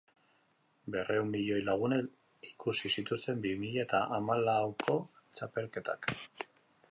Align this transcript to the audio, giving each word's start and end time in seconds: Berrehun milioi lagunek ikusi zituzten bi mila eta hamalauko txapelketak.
Berrehun 0.93 1.27
milioi 1.33 1.59
lagunek 1.65 2.47
ikusi 2.49 2.91
zituzten 2.97 3.43
bi 3.45 3.53
mila 3.65 3.83
eta 3.85 3.99
hamalauko 4.17 4.95
txapelketak. 5.41 6.11